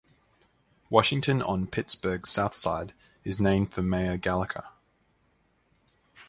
Washington 0.89 1.43
on 1.43 1.67
Pittsburgh's 1.67 2.31
southside 2.31 2.95
is 3.23 3.39
named 3.39 3.69
for 3.69 3.83
Mayor 3.83 4.17
Gallagher. 4.17 4.63